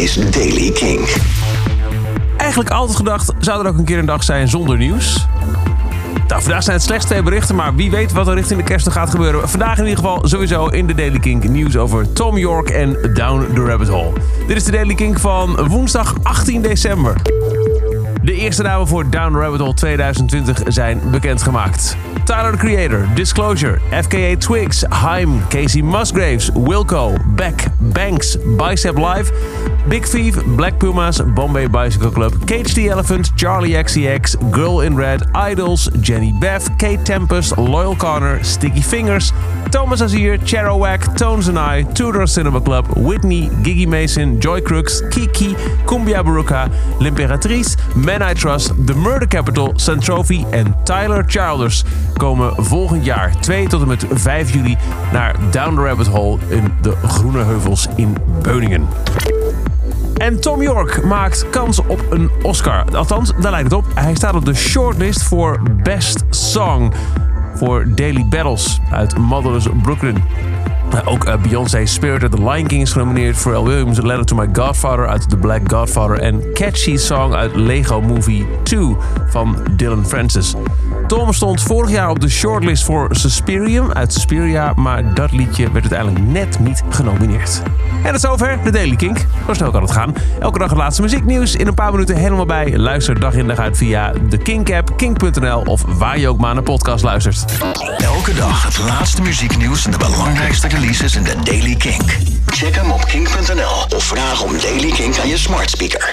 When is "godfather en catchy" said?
75.72-76.96